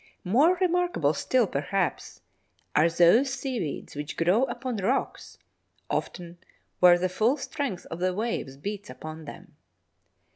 [0.23, 2.21] More remarkable still, perhaps,
[2.75, 5.37] are those seaweeds which grow upon rocks,
[5.91, 6.39] often
[6.79, 9.57] where the full strength of the waves beats upon them.